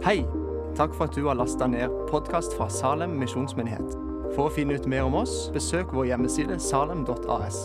[0.00, 0.22] Hei!
[0.76, 3.90] Takk for at du har lasta ned podkast fra Salem misjonsmyndighet.
[4.32, 7.58] For å finne ut mer om oss, besøk vår hjemmeside salem.as.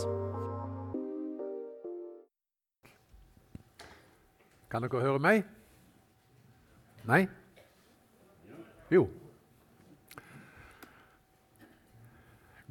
[4.68, 5.46] Kan dere høre meg?
[7.08, 7.22] Nei?
[8.92, 9.06] Jo.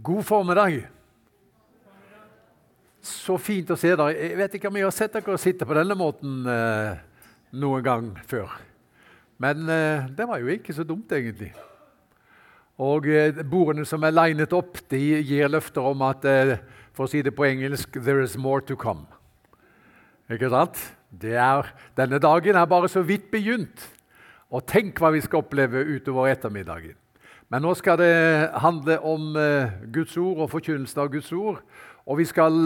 [0.05, 0.77] God formiddag.
[3.01, 4.13] Så fint å se dere.
[4.13, 7.03] Jeg vet ikke om jeg har sett dere sitte på denne måten eh,
[7.57, 8.53] noen gang før.
[9.45, 11.53] Men eh, det var jo ikke så dumt, egentlig.
[12.81, 16.57] Og eh, Bordene som er linet opp, de gir løfter om at eh,
[16.97, 19.05] for å si det på engelsk There is more to come.
[20.33, 20.81] Ikke sant?
[21.21, 23.85] Er, denne dagen er bare så vidt begynt.
[24.55, 26.97] Og tenk hva vi skal oppleve utover ettermiddagen.
[27.53, 28.15] Men nå skal det
[28.63, 29.35] handle om
[29.93, 31.61] Guds ord og forkynnelsen av Guds ord.
[32.07, 32.57] Og vi skal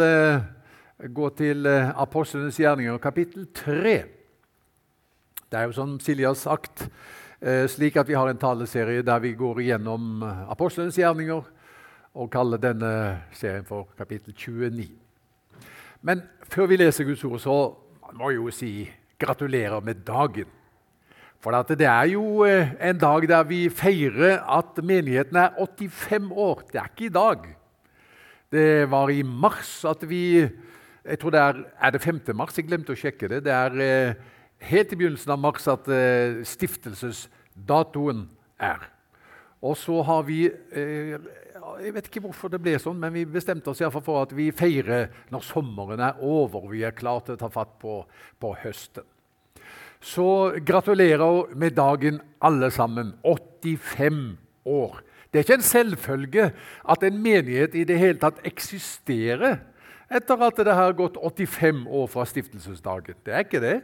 [1.17, 3.97] gå til Apostlenes gjerninger, kapittel 3.
[5.48, 6.83] Det er jo som Silje har sagt,
[7.41, 11.41] eh, slik at vi har en taleserie der vi går igjennom eh, apostlenes gjerninger
[12.14, 12.91] og kaller denne
[13.33, 14.91] serien for kapittel 29.
[16.05, 17.56] Men før vi leser Guds ord, så
[18.12, 18.73] må jeg jo si
[19.19, 20.53] gratulerer med dagen.
[21.41, 26.64] For det er jo eh, en dag der vi feirer at menigheten er 85 år.
[26.69, 27.53] Det er ikke i dag.
[28.53, 30.42] Det var i mars at vi
[31.08, 32.20] jeg tror det er, er det 5.
[32.36, 32.58] mars?
[32.58, 33.47] Jeg glemte å sjekke det.
[33.47, 34.19] Det er
[34.59, 38.25] helt i begynnelsen av mars at eh, stiftelsesdatoen
[38.59, 38.89] er.
[39.62, 41.19] Og så har vi eh,
[41.78, 44.51] Jeg vet ikke hvorfor det ble sånn, men vi bestemte oss i for at vi
[44.55, 48.01] feirer når sommeren er over og vi er klare til å ta fatt på,
[48.41, 49.06] på høsten.
[50.01, 53.17] Så gratulerer med dagen, alle sammen.
[53.27, 55.01] 85 år.
[55.29, 56.45] Det er ikke en selvfølge
[56.89, 59.59] at en menighet i det hele tatt eksisterer
[60.09, 63.19] etter at det har gått 85 år fra stiftelsesdagen.
[63.27, 63.77] Det er ikke det.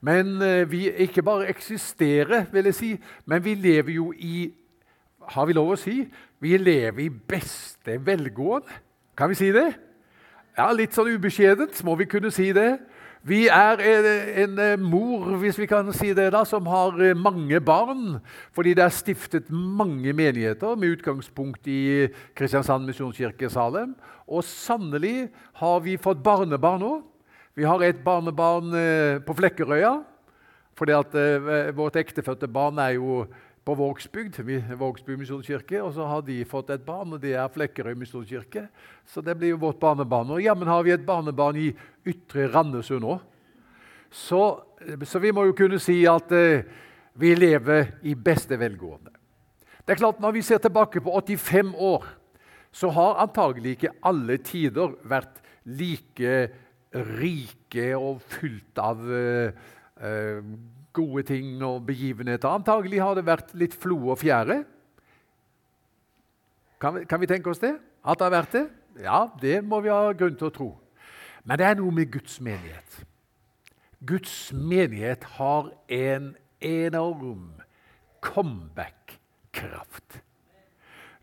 [0.00, 2.90] Men eh, vi ikke bare eksisterer, vil jeg si,
[3.26, 4.52] men vi lever jo i
[5.28, 6.06] Har vi lov å si?
[6.40, 8.78] Vi lever i beste velgående.
[9.18, 9.66] Kan vi si det?
[10.56, 12.78] Ja, Litt sånn ubeskjedent må vi kunne si det.
[13.28, 14.06] Vi er en,
[14.42, 18.20] en, eh, mor hvis vi kan si det da, som har eh, mange barn.
[18.56, 23.96] Fordi det er stiftet mange menigheter med utgangspunkt i Kristiansand misjonskirke Salem.
[24.26, 25.28] Og sannelig
[25.60, 27.02] har vi fått barnebarn òg.
[27.56, 30.02] Vi har et barnebarn eh, på Flekkerøya.
[30.78, 33.26] fordi at eh, Vårt ektefødte barn er jo
[33.68, 34.38] på Vågsbygd,
[34.78, 35.82] Vågsbygd misjonskirke.
[35.82, 38.68] Og så har de fått et barn, og det er Flekkerøy misjonskirke.
[39.04, 40.30] Så det blir jo vårt barnebarn.
[40.30, 41.72] Og jammen har vi et barnebarn i
[42.08, 43.20] Ytre Randesund òg.
[44.10, 44.40] Så,
[45.04, 46.64] så, vi må jo kunne si at eh,
[47.18, 49.12] vi lever i beste velgående.
[49.84, 52.06] Det er klart Når vi ser tilbake på 85 år,
[52.72, 56.48] så har antagelig ikke alle tider vært like
[56.94, 59.52] rike og fylt av uh,
[60.00, 60.40] uh,
[60.96, 62.48] gode ting og begivenheter.
[62.48, 64.62] Antagelig har det vært litt flo og fjære.
[66.80, 67.74] Kan, kan, vi tenke oss det?
[68.06, 68.66] At det har vært det?
[69.02, 70.68] Ja, det må vi ha grunn til å tro.
[71.44, 73.02] Men det er noe med Guds menighet.
[74.06, 77.58] Guds menighet har en enorm
[78.22, 80.20] comeback-kraft.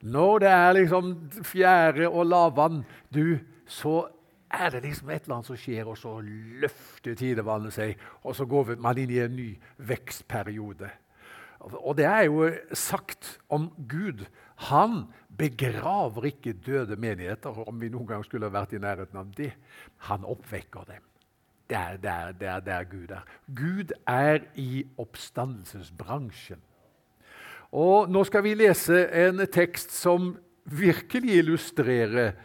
[0.05, 2.83] Når det er liksom fjære og lavvann,
[3.13, 4.07] du, så
[4.59, 6.17] er det liksom et eller annet som skjer, og så
[6.61, 9.49] løfter tidevannet seg, og så går man inn i en ny
[9.89, 10.89] vekstperiode.
[11.65, 14.25] Og det er jo sagt om Gud.
[14.69, 15.05] Han
[15.37, 19.51] begraver ikke døde menigheter, om vi noen gang skulle vært i nærheten av det.
[20.09, 21.03] Han oppvekker dem.
[21.65, 23.25] Det er der, der, der Gud er.
[23.55, 26.61] Gud er i oppstandelsesbransjen.
[27.75, 30.35] Og Nå skal vi lese en tekst som
[30.65, 32.35] virkelig illustrerer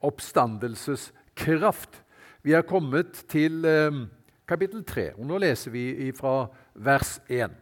[0.00, 2.02] oppstandelsesbransjen kraft.
[2.42, 4.04] Vi er kommet til eh,
[4.48, 7.52] kapittel 3, og nå leser vi fra vers 1.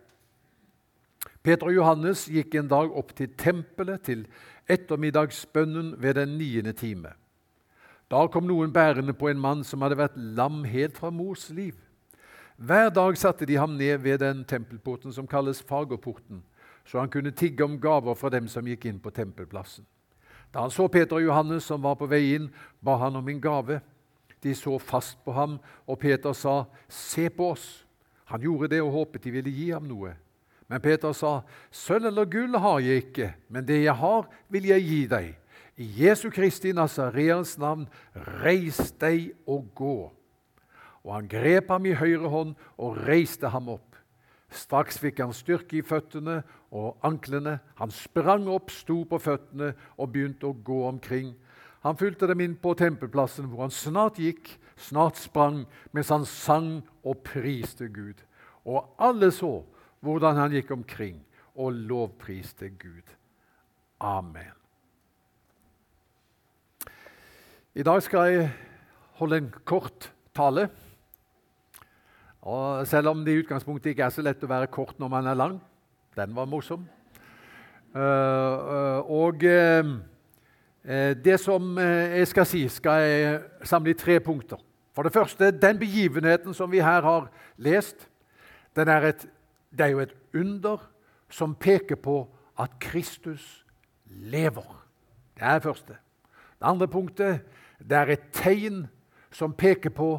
[1.43, 4.27] Peter og Johannes gikk en dag opp til tempelet til
[4.69, 7.15] ettermiddagsbønnen ved den niende time.
[8.09, 11.77] Da kom noen bærende på en mann som hadde vært lam helt fra mors liv.
[12.59, 16.43] Hver dag satte de ham ned ved den tempelporten som kalles Fagerporten,
[16.85, 19.87] så han kunne tigge om gaver fra dem som gikk inn på tempelplassen.
[20.55, 22.49] Da han så Peter og Johannes som var på vei inn,
[22.81, 23.81] ba han om en gave.
[24.43, 27.85] De så fast på ham, og Peter sa, 'Se på oss.'
[28.25, 30.15] Han gjorde det og håpet de ville gi ham noe.
[30.69, 31.41] Men Peter sa,
[31.71, 35.37] 'Sølv eller gull har jeg ikke, men det jeg har, vil jeg gi deg.'
[35.79, 37.89] I Jesu Kristi Nasareans navn,
[38.43, 40.11] reis deg og gå.
[41.05, 43.88] Og han grep ham i høyre hånd og reiste ham opp.
[44.49, 46.41] Straks fikk han styrke i føttene
[46.73, 47.59] og anklene.
[47.81, 51.35] Han sprang opp, sto på føttene og begynte å gå omkring.
[51.85, 54.51] Han fulgte dem inn på tempelplassen, hvor han snart gikk,
[54.81, 55.63] snart sprang,
[55.93, 58.25] mens han sang og priste Gud.
[58.69, 59.61] Og alle så
[60.05, 61.21] hvordan han gikk omkring
[61.59, 63.15] og lovpriste Gud.
[64.01, 64.55] Amen.
[67.75, 68.51] I dag skal jeg
[69.21, 70.69] holde en kort tale.
[72.49, 75.27] Og selv om det i utgangspunktet ikke er så lett å være kort når man
[75.29, 75.59] er lang.
[76.17, 76.87] Den var morsom.
[77.93, 79.91] Uh, uh, og uh,
[81.25, 84.61] det som jeg skal si, skal jeg samle i tre punkter.
[84.97, 87.29] For det første, den begivenheten som vi her har
[87.61, 88.09] lest,
[88.79, 89.27] er et,
[89.71, 90.81] det er jo et under
[91.31, 92.23] som peker på
[92.59, 93.67] at Kristus
[94.07, 94.65] lever.
[95.37, 95.99] Det er det første.
[96.59, 97.41] Det andre punktet
[97.79, 98.87] det er et tegn
[99.35, 100.15] som peker på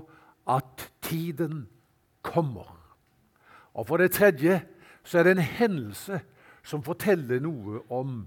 [0.47, 1.65] at tiden
[2.29, 2.67] kommer.
[3.73, 4.61] Og for det tredje
[5.03, 6.21] så er det en hendelse
[6.63, 8.21] som forteller noe om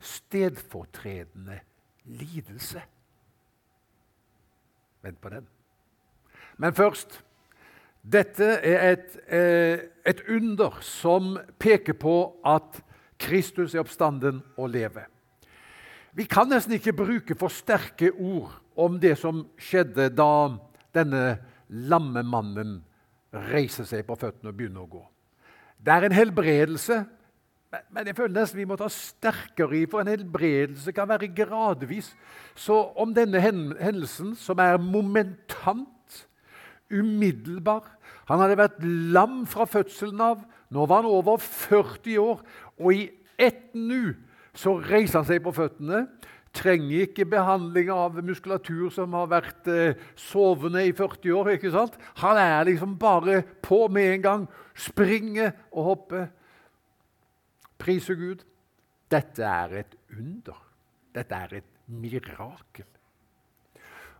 [0.00, 1.58] stedfortredende
[2.04, 2.82] lidelse.
[5.02, 5.48] Vent på den.
[6.58, 7.22] Men først
[8.08, 12.80] Dette er et, eh, et under som peker på at
[13.18, 15.10] Kristus er oppstanden og lever.
[16.14, 20.56] Vi kan nesten ikke bruke for sterke ord om det som skjedde da
[20.94, 21.38] denne
[21.68, 22.78] lamme mannen
[23.32, 25.02] reiser seg på føttene og begynne å gå.
[25.78, 27.02] Det er en helbredelse,
[27.92, 32.10] men jeg føler nesten vi må ta sterkere i, for en helbredelse kan være gradvis.
[32.56, 35.94] Så om denne hendelsen, som er momentant,
[36.88, 37.84] umiddelbar
[38.28, 40.42] Han hadde vært lam fra fødselen av.
[40.68, 42.42] Nå var han over 40 år,
[42.76, 43.06] og i
[43.40, 44.12] ett nu
[44.52, 46.02] så reiser han seg på føttene.
[46.56, 51.52] Trenger ikke behandling av muskulatur som har vært eh, sovende i 40 år.
[51.54, 51.98] ikke sant?
[52.22, 54.46] Han er liksom bare på med en gang.
[54.74, 56.28] Springer og hopper.
[57.78, 58.44] Priser Gud.
[59.10, 60.58] Dette er et under.
[61.14, 62.88] Dette er et mirakel.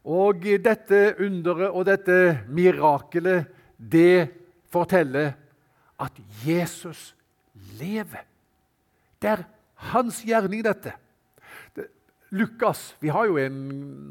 [0.09, 4.31] Og dette underet og dette mirakelet, det
[4.73, 5.35] forteller
[6.01, 6.13] at
[6.47, 7.15] Jesus
[7.81, 8.25] lever.
[9.21, 9.45] Det er
[9.93, 10.95] hans gjerning, dette.
[12.31, 13.59] Lukas Vi har jo en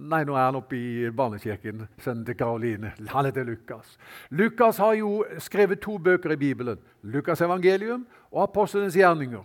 [0.10, 1.84] Nei, nå er han oppe i barnekirken.
[2.00, 2.94] Sønnen til Karoline.
[3.12, 3.98] Han heter Lukas.
[4.30, 6.80] Lukas har jo skrevet to bøker i Bibelen.
[7.04, 9.44] Lukas' evangelium og Apostelens gjerninger.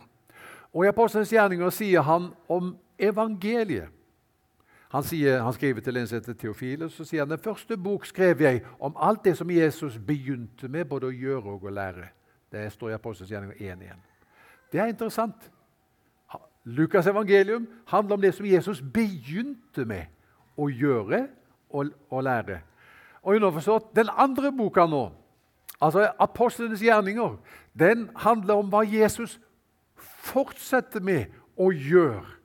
[0.72, 3.90] Og I Apostelens gjerninger sier han om evangeliet.
[4.92, 8.06] Han, sier, han skriver til en som heter og så sier han den første bok
[8.06, 12.10] skrev jeg om alt det som Jesus begynte med både å gjøre og å lære.
[12.52, 13.96] Det står i Apostelens gjerninger 1.1.
[14.72, 15.50] Det er interessant.
[16.64, 20.06] Lukas' evangelium handler om det som Jesus begynte med
[20.56, 21.26] å gjøre
[21.70, 22.60] og, og lære.
[23.22, 25.10] Og underforstått, Den andre boka nå,
[25.80, 27.36] altså Apostlenes gjerninger,
[27.78, 29.40] den handler om hva Jesus
[30.22, 32.38] fortsetter med å gjøre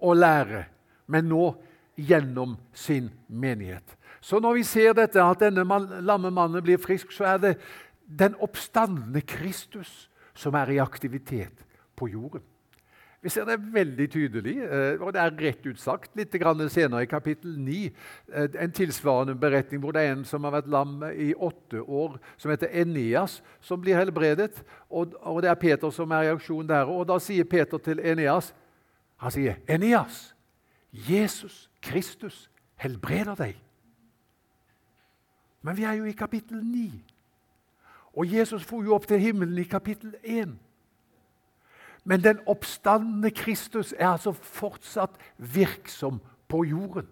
[0.00, 0.64] og lære,
[1.06, 1.54] men nå
[1.96, 3.96] gjennom sin menighet.
[4.20, 5.64] Så når vi ser dette, at denne
[6.00, 7.54] lamme mannen blir frisk, så er det
[8.06, 11.64] den oppstandende Kristus som er i aktivitet
[11.96, 12.42] på jorden.
[13.24, 16.34] Vi ser det veldig tydelig, eh, og det er rett ut sagt litt
[16.68, 17.90] senere i kapittel 9.
[18.28, 22.18] Eh, en tilsvarende beretning hvor det er en som har vært lam i åtte år,
[22.36, 24.62] som heter Eneas, som blir helbredet.
[24.90, 26.84] Og, det er Peter som er i aksjon der.
[26.84, 28.52] Og da sier Peter til Eneas
[29.16, 30.34] Han sier, 'Eneas,
[30.92, 33.62] Jesus Kristus helbreder deg.'
[35.62, 37.04] Men vi er jo i kapittel 9.
[38.16, 40.58] Og Jesus for jo opp til himmelen i kapittel 1.
[42.04, 47.08] Men den oppstandende Kristus er altså fortsatt virksom på jorden.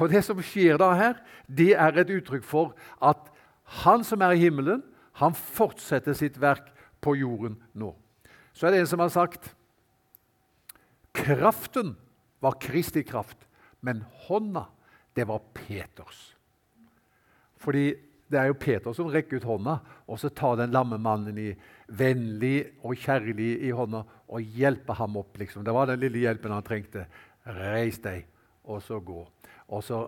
[0.00, 3.30] Og Det som skjer da her, det er et uttrykk for at
[3.82, 4.82] han som er i himmelen,
[5.16, 6.68] han fortsetter sitt verk
[7.00, 7.94] på jorden nå.
[8.52, 9.54] Så er det en som har sagt
[11.16, 11.94] kraften
[12.44, 13.46] var Kristi kraft,
[13.80, 14.66] men hånda,
[15.16, 16.36] det var Peters.
[17.56, 17.94] Fordi
[18.30, 21.50] det er jo Peter som rekker ut hånda og så tar den lamme mannen i
[21.86, 25.36] vennlig og kjærlig i hånda og hjelper ham opp.
[25.38, 25.64] Liksom.
[25.64, 27.06] Det var den lille hjelpen han trengte.
[27.46, 28.24] Reis deg,
[28.66, 29.20] og så gå.
[29.70, 30.00] Og så,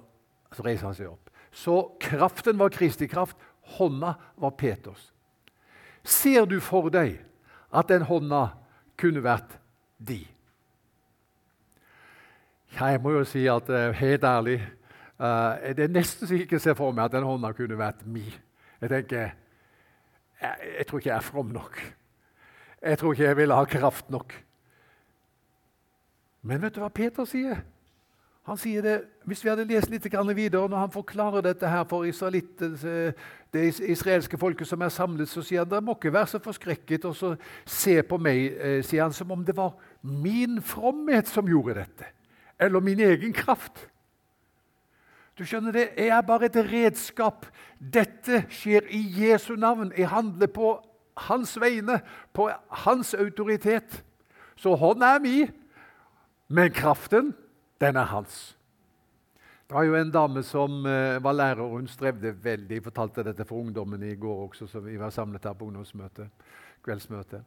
[0.54, 1.30] så reiser han seg opp.
[1.54, 3.38] Så kraften var Kristi kraft,
[3.78, 5.10] hånda var Peters.
[6.02, 7.18] Ser du for deg
[7.70, 8.48] at den hånda
[8.98, 9.58] kunne vært
[9.98, 10.24] di?
[12.78, 14.58] Jeg må jo si at uh, helt ærlig
[15.20, 18.06] uh, Det er nesten så jeg ikke ser for meg at den hånda kunne vært
[18.06, 18.24] mi.
[18.80, 19.32] Jeg tenker jeg,
[20.78, 21.80] jeg tror ikke jeg er from nok.
[22.82, 24.34] Jeg tror ikke jeg ville ha kraft nok.
[26.42, 27.58] Men vet du hva Peter sier?
[28.48, 32.04] Han sier det, Hvis vi hadde lest litt videre, når han forklarer dette her for
[33.52, 37.04] det israelske folket som er samlet, så sier han dere må ikke være så forskrekket
[37.04, 37.34] og så
[37.66, 42.08] se på meg eh, sier han, som om det var min fromhet som gjorde dette,
[42.58, 43.84] eller min egen kraft.
[45.38, 47.46] Du skjønner det, Jeg er bare et redskap.
[47.78, 49.92] Dette skjer i Jesu navn.
[49.96, 50.72] Jeg handler på
[51.16, 52.00] hans vegne,
[52.34, 52.50] på
[52.84, 54.04] hans autoritet.
[54.56, 55.46] Så hånden er mi,
[56.48, 57.34] men kraften,
[57.80, 58.58] den er hans.
[59.68, 62.74] Det var jo en dame som uh, var lærer, og hun strevde veldig.
[62.74, 66.30] Jeg fortalte dette for ungdommen i går også, så vi var samlet her på ungdomsmøte,
[66.82, 67.42] kveldsmøte.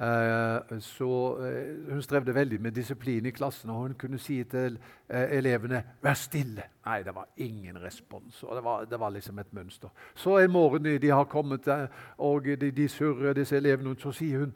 [0.00, 4.78] Uh, så uh, Hun strevde veldig med disiplin i klassen, og hun kunne si til
[5.08, 6.62] elevene 'vær stille'.
[6.86, 8.42] Nei, det var ingen respons.
[8.42, 9.88] og Det var, det var liksom et mønster.
[10.14, 11.68] Så en morgen de har kommet,
[12.18, 14.54] og de, de surrer, disse elevene, så sier hun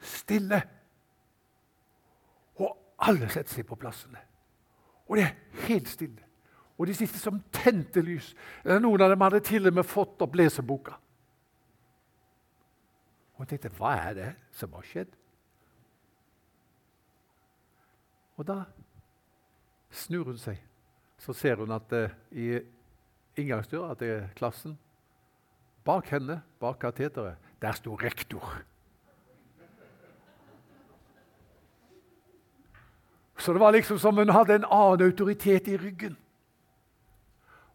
[0.00, 0.62] 'stille'.
[2.54, 4.18] Og alle setter seg på plassene.
[5.08, 6.22] Og det er helt stille.
[6.78, 8.34] Og de sitter som tente lys.
[8.64, 10.92] Noen av dem hadde til og med fått opp leseboka.
[13.38, 15.10] Jeg tenkte hva er det som har skjedd?
[18.36, 18.62] Og da
[19.92, 20.60] snur hun seg.
[21.20, 22.58] Så ser hun at uh, i
[23.36, 24.78] inngangsdøra til klassen,
[25.84, 28.44] bak henne, bak kateteret, der sto rektor.
[33.36, 36.16] Så det var liksom som hun hadde en annen autoritet i ryggen.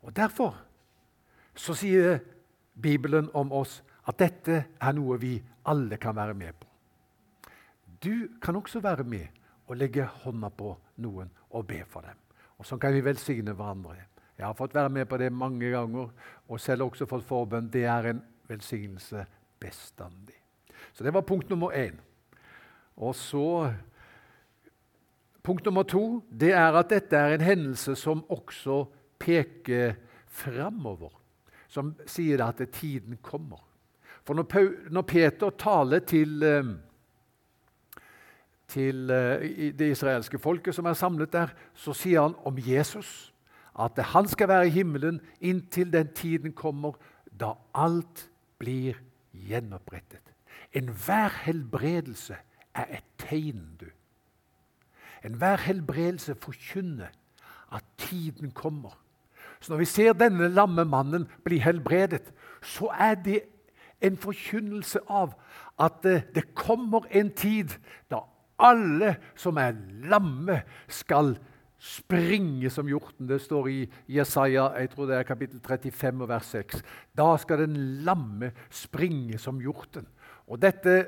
[0.01, 0.57] Og Derfor
[1.55, 2.19] så sier
[2.81, 6.67] Bibelen om oss at dette er noe vi alle kan være med på.
[8.03, 9.27] Du kan også være med
[9.67, 12.17] og legge hånda på noen og be for dem.
[12.57, 13.95] Og Sånn kan vi velsigne hverandre.
[14.37, 16.09] Jeg har fått være med på det mange ganger,
[16.49, 17.69] og selv også fått forbønn.
[17.69, 19.25] Det er en velsignelse
[19.61, 20.37] bestandig.
[20.93, 21.97] Så det var punkt nummer én.
[22.97, 23.71] Og så
[25.41, 28.83] Punkt nummer to det er at dette er en hendelse som også
[29.17, 29.95] peker
[30.29, 31.09] framover,
[31.67, 33.57] som sier at tiden kommer.
[34.27, 36.65] For når, Peter taler til, eh,
[38.67, 43.33] til eh, det israelske folket som er samlet der, så sier han om Jesus
[43.79, 46.99] at han skal være i himmelen inntil den tiden kommer
[47.39, 48.27] da alt
[48.59, 48.99] blir
[49.31, 50.21] gjenopprettet.
[50.73, 52.35] Enhver helbredelse
[52.75, 53.87] er et tegn, du.
[55.23, 57.09] Enhver helbredelse forkynner
[57.71, 58.97] at tiden kommer.
[59.59, 63.41] Så når vi ser denne lamme mannen bli helbredet, så er det
[64.01, 65.35] en forkynnelse av
[65.81, 67.73] at det, det kommer en tid
[68.11, 68.25] da
[68.61, 69.77] alle som er
[70.09, 71.33] lamme, skal
[71.81, 73.25] springe som hjorten.
[73.29, 73.79] Det står i
[74.13, 76.83] Jesaja jeg tror det er kapittel 35 og vers 6.
[77.17, 80.05] Da skal den lamme springe som hjorten.
[80.47, 80.99] Og Dette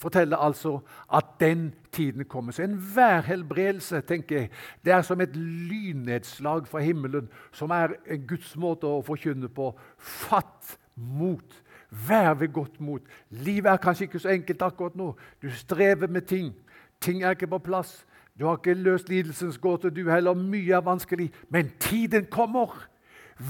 [0.00, 0.78] forteller altså
[1.12, 2.52] at den tiden kommer.
[2.52, 4.50] Så enhver helbredelse tenker jeg,
[4.84, 9.74] det er som et lynnedslag fra himmelen, som er en Guds måte å forkynne på.
[9.98, 11.58] Fatt mot.
[11.90, 13.02] Vær ved godt mot.
[13.30, 15.16] Livet er kanskje ikke så enkelt akkurat nå.
[15.42, 16.54] Du strever med ting.
[17.00, 18.06] Ting er ikke på plass.
[18.38, 20.34] Du har ikke løst lidelsens gåte, du heller.
[20.34, 21.32] Mye er vanskelig.
[21.48, 22.88] Men tiden kommer.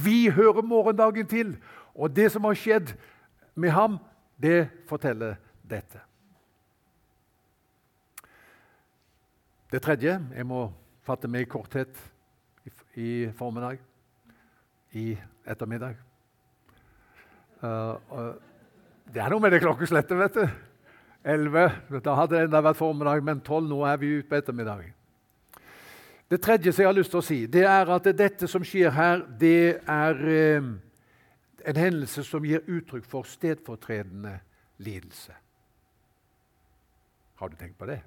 [0.04, 1.58] Vi hører morgendagen til.
[1.94, 2.94] Og det som har skjedd
[3.54, 3.98] med ham,
[4.42, 5.34] det forteller
[5.70, 6.00] dette.
[9.72, 10.72] Det tredje Jeg må
[11.06, 12.10] fatte meg i korthet
[12.96, 13.78] i, formiddag.
[14.92, 16.09] I ettermiddag.
[17.60, 18.34] Uh,
[19.12, 20.46] det er noe med det klokkeslettet, vet du.
[21.24, 22.00] 11.
[22.04, 23.66] Da hadde det enda vært formiddag, men 12.
[23.68, 24.94] Nå er vi ute på ettermiddagen.
[26.30, 28.94] Det tredje som jeg har lyst til å si, det er at dette som skjer
[28.94, 30.70] her, det er uh,
[31.66, 34.38] en hendelse som gir uttrykk for stedfortredende
[34.80, 35.34] lidelse.
[37.40, 37.98] Har du tenkt på det?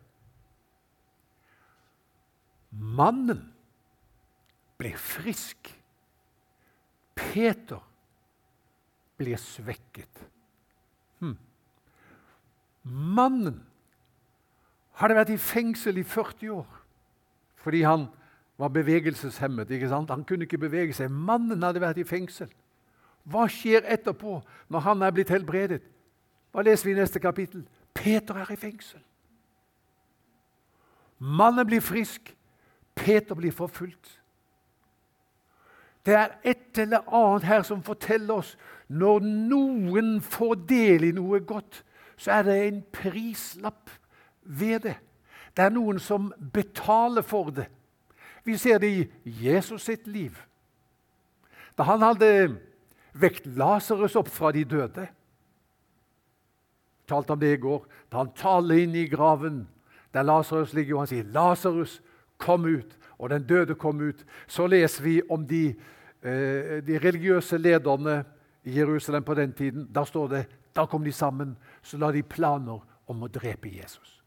[2.74, 3.42] Mannen
[4.82, 5.70] ble frisk.
[7.14, 7.82] Peter
[9.20, 10.24] ble svekket.
[11.20, 11.38] Hmm.
[12.84, 13.62] Mannen
[15.00, 16.80] hadde vært i fengsel i 40 år
[17.64, 18.10] fordi han
[18.60, 19.72] var bevegelseshemmet.
[19.72, 20.10] ikke sant?
[20.12, 21.12] Han kunne ikke bevege seg.
[21.12, 22.50] Mannen hadde vært i fengsel.
[23.24, 25.80] Hva skjer etterpå, når han er blitt helbredet?
[26.52, 27.64] Hva leser vi i neste kapittel?
[27.96, 29.00] Peter er i fengsel.
[31.24, 32.34] Mannen blir frisk.
[32.96, 34.20] Peter blir forfulgt.
[36.06, 38.56] Det er et eller annet her som forteller oss
[38.88, 41.84] når noen får del i noe godt,
[42.18, 43.90] så er det en prislapp
[44.44, 44.98] ved det.
[45.56, 47.70] Det er noen som betaler for det.
[48.44, 50.36] Vi ser det i Jesus sitt liv.
[51.78, 52.60] Da han hadde
[53.14, 55.08] vekt Lasarus opp fra de døde
[57.08, 57.86] talte om det i går.
[58.12, 59.68] Da han taler inn i graven
[60.14, 62.02] der Lasarus ligger, og han sier, 'Lasarus,
[62.38, 65.70] kom ut', og den døde kom ut, så leser vi om de,
[66.22, 68.24] eh, de religiøse lederne
[68.64, 69.88] i Jerusalem på den tiden.
[69.94, 70.44] Da står det
[70.76, 74.24] da kom de sammen, så la de planer om å drepe Jesus.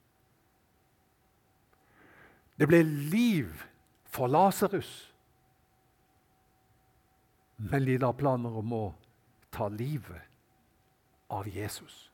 [2.58, 3.64] Det ble liv
[4.06, 5.12] for Lasarus,
[7.56, 8.84] men de la planer om å
[9.50, 10.22] ta livet
[11.30, 12.10] av Jesus.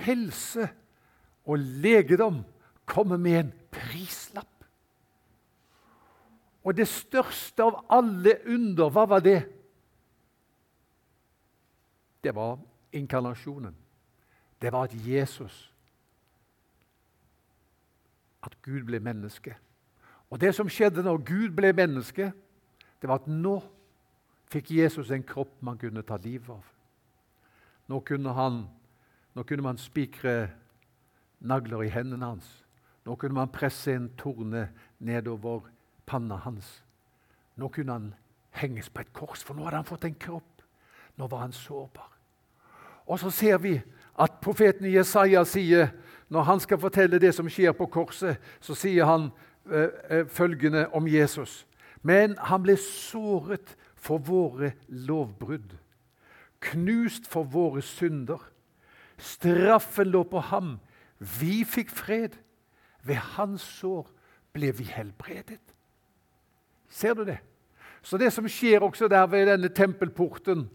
[0.00, 0.68] helse
[1.44, 2.42] og legedom
[2.92, 4.46] kommer med en prislapp.
[6.62, 9.40] Og det største av alle under, hva var det?
[12.22, 12.60] Det var
[12.92, 13.74] inkarnasjonen.
[14.62, 15.68] Det var at Jesus
[18.42, 19.54] At Gud ble menneske.
[20.30, 22.32] Og det som skjedde når Gud ble menneske,
[23.00, 23.60] det var at nå
[24.50, 26.64] fikk Jesus en kropp man kunne ta livet av.
[27.86, 28.64] Nå kunne, han,
[29.34, 30.50] nå kunne man spikre
[31.38, 32.61] nagler i hendene hans.
[33.04, 34.68] Nå kunne man presse en torne
[34.98, 35.66] nedover
[36.06, 36.82] panna hans.
[37.56, 38.14] Nå kunne han
[38.50, 40.62] henges på et kors, for nå hadde han fått en kropp.
[41.16, 42.08] Nå var han sårbar.
[43.06, 43.80] Og så ser vi
[44.18, 45.90] at profeten Jesaja sier,
[46.28, 49.30] når han skal fortelle det som skjer på korset, så sier han
[49.66, 51.66] øh, øh, følgende om Jesus.
[52.02, 55.76] Men han ble såret for våre lovbrudd,
[56.60, 58.40] knust for våre synder.
[59.18, 60.78] Straffen lå på ham.
[61.18, 62.38] Vi fikk fred.
[63.02, 64.10] Ved hans sår
[64.52, 65.60] ble vi helbredet.
[66.88, 67.38] Ser du det?
[68.02, 70.70] Så det som skjer også der ved denne tempelporten,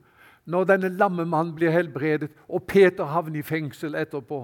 [0.46, 4.40] når denne lamme mannen blir helbredet, og Peter havner i fengsel etterpå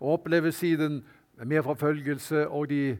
[0.00, 1.04] og opplever siden
[1.44, 2.98] mer forfølgelse, og de,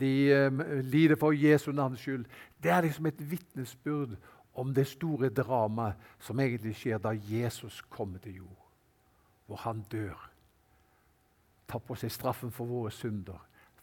[0.00, 2.24] de um, lider for Jesu navns skyld
[2.62, 4.16] Det er liksom et vitnesbyrd
[4.54, 8.66] om det store dramaet som egentlig skjer da Jesus kommer til jord,
[9.46, 10.30] hvor han dør.
[11.68, 13.38] Tar på seg straffen for våre synder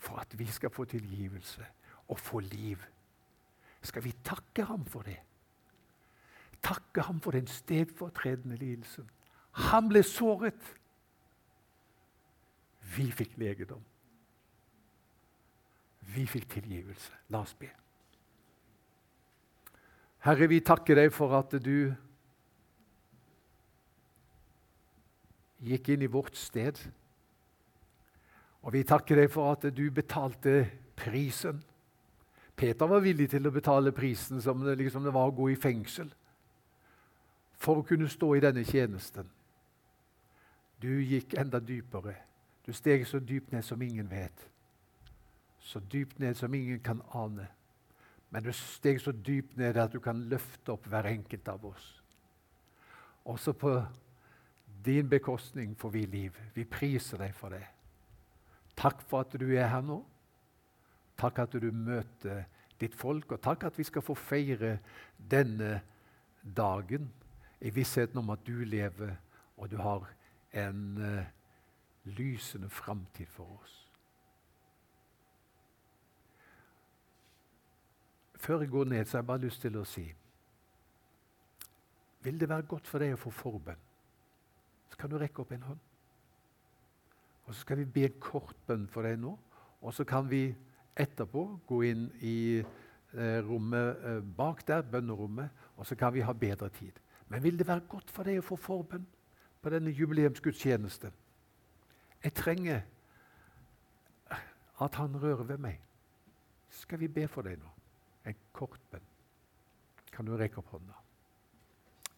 [0.05, 1.65] for at vi skal få tilgivelse
[2.07, 2.77] og få liv.
[3.81, 5.17] Skal vi takke ham for det?
[6.63, 9.09] Takke ham for den stedfortredende lidelsen.
[9.51, 10.77] Han ble såret.
[12.95, 13.81] Vi fikk legedom.
[16.15, 17.13] Vi fikk tilgivelse.
[17.29, 17.69] La oss be.
[20.25, 21.93] Herre, vi takker deg for at du
[25.65, 26.79] gikk inn i vårt sted.
[28.65, 30.65] Og vi takker deg for at du betalte
[30.97, 31.61] prisen.
[32.57, 35.59] Peter var villig til å betale prisen som det, liksom det var å gå i
[35.59, 36.09] fengsel
[37.61, 39.27] for å kunne stå i denne tjenesten.
[40.81, 42.15] Du gikk enda dypere.
[42.65, 44.47] Du steg så dypt ned som ingen vet.
[45.61, 47.47] Så dypt ned som ingen kan ane.
[48.29, 51.85] Men du steg så dypt ned at du kan løfte opp hver enkelt av oss.
[53.25, 53.77] Også på
[54.85, 56.41] din bekostning får vi liv.
[56.53, 57.63] Vi priser deg for det.
[58.77, 60.01] Takk for at du er her nå.
[61.18, 62.44] Takk at du møter
[62.79, 64.77] ditt folk, og takk at vi skal få feire
[65.18, 65.79] denne
[66.44, 67.07] dagen
[67.61, 69.16] i vissheten om at du lever,
[69.57, 70.09] og du har
[70.53, 71.24] en uh,
[72.03, 73.81] lysende framtid for oss.
[78.35, 80.05] Før jeg går ned, så har jeg bare lyst til å si
[82.22, 83.81] Vil det være godt for deg å få forbønn,
[84.90, 85.84] så kan du rekke opp en hånd.
[87.46, 89.36] Og Så skal vi be en kort bønn for deg nå,
[89.81, 90.55] og så kan vi
[90.98, 96.34] etterpå gå inn i eh, rommet eh, bak der, bønnerommet, og så kan vi ha
[96.34, 96.98] bedre tid.
[97.29, 99.05] Men vil det være godt for deg å få forbønn
[99.62, 101.14] på denne jubileumsgudstjenesten?
[102.24, 102.81] Jeg trenger
[104.81, 105.81] at han rører ved meg.
[106.70, 107.70] Skal vi be for deg nå?
[108.25, 109.05] En kort bønn.
[110.12, 110.98] Kan du rekke opp hånda?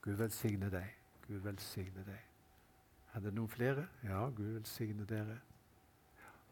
[0.01, 0.87] Gud velsigne deg.
[1.27, 2.36] Gud velsigne deg.
[3.17, 3.87] Er det noen flere?
[4.05, 5.39] Ja, Gud velsigne dere.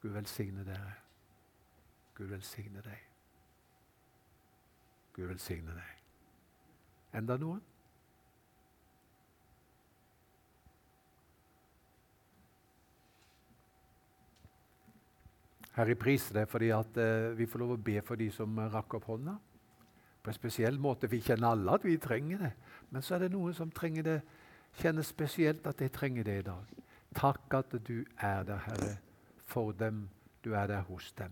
[0.01, 0.93] Gud velsigne dere.
[2.17, 3.04] Gud velsigne deg.
[5.13, 5.91] Gud velsigne deg.
[7.19, 7.62] Enda noen?
[15.75, 18.58] Herre, jeg priser deg fordi at uh, vi får lov å be for de som
[18.73, 19.36] rakk opp hånda.
[20.25, 21.12] På en spesiell måte.
[21.13, 22.51] Vi kjenner alle at vi trenger det.
[22.89, 24.17] Men så er det noen som trenger det
[24.80, 26.76] kjenner spesielt at jeg trenger det i dag.
[27.16, 28.98] Takk at du er der, Herre,
[29.46, 30.10] for dem.
[30.44, 31.32] Du er der hos dem.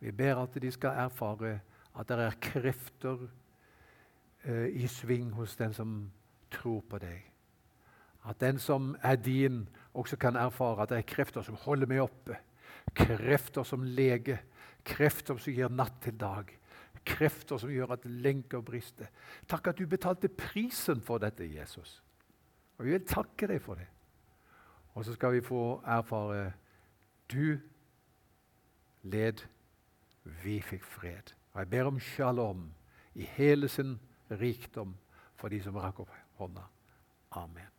[0.00, 1.60] Vi ber at de skal erfare
[1.98, 3.28] at det er krefter
[4.44, 6.10] eh, i sving hos den som
[6.50, 7.22] tror på deg.
[8.28, 12.04] At den som er din, også kan erfare at det er krefter som holder meg
[12.04, 12.38] oppe.
[12.94, 14.38] Krefter som leger,
[14.84, 16.50] krefter som gir natt til dag.
[17.04, 19.10] Krefter som gjør at lenker brister.
[19.50, 22.00] Takk at du betalte prisen for dette, Jesus.
[22.78, 23.88] Og Vi vil takke deg for det.
[24.94, 26.52] Og så skal vi få erfare
[27.32, 27.58] du
[29.02, 29.42] led,
[30.44, 31.34] vi fikk fred.
[31.52, 32.70] Og Jeg ber om shalom
[33.14, 33.98] i hele sin
[34.30, 34.96] rikdom
[35.34, 36.68] for de som rakk opp hånda.
[37.32, 37.71] Amen.